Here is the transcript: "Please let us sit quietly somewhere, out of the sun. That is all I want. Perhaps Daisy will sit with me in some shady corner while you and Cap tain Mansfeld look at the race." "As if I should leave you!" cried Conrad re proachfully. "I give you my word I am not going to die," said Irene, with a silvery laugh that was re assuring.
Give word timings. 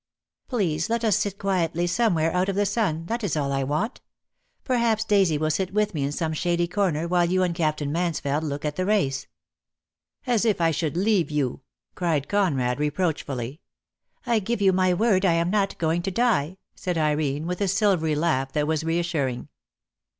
"Please 0.47 0.89
let 0.89 1.03
us 1.03 1.15
sit 1.15 1.37
quietly 1.37 1.85
somewhere, 1.85 2.31
out 2.33 2.49
of 2.49 2.55
the 2.55 2.65
sun. 2.65 3.05
That 3.05 3.23
is 3.23 3.37
all 3.37 3.51
I 3.51 3.63
want. 3.63 4.01
Perhaps 4.63 5.05
Daisy 5.05 5.37
will 5.37 5.51
sit 5.51 5.75
with 5.75 5.93
me 5.93 6.03
in 6.03 6.11
some 6.11 6.33
shady 6.33 6.67
corner 6.67 7.07
while 7.07 7.25
you 7.29 7.43
and 7.43 7.53
Cap 7.53 7.77
tain 7.77 7.91
Mansfeld 7.91 8.43
look 8.43 8.65
at 8.65 8.77
the 8.77 8.85
race." 8.87 9.27
"As 10.25 10.43
if 10.43 10.59
I 10.59 10.71
should 10.71 10.97
leave 10.97 11.29
you!" 11.29 11.61
cried 11.93 12.27
Conrad 12.27 12.79
re 12.79 12.89
proachfully. 12.89 13.59
"I 14.25 14.39
give 14.39 14.59
you 14.59 14.73
my 14.73 14.91
word 14.91 15.23
I 15.23 15.33
am 15.33 15.51
not 15.51 15.77
going 15.77 16.01
to 16.01 16.09
die," 16.09 16.57
said 16.73 16.97
Irene, 16.97 17.45
with 17.45 17.61
a 17.61 17.67
silvery 17.67 18.15
laugh 18.15 18.51
that 18.53 18.65
was 18.65 18.83
re 18.83 18.97
assuring. 18.97 19.49